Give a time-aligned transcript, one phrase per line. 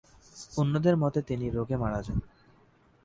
[0.57, 2.19] অন্যদের মতে তিনি রোগে মারা যান।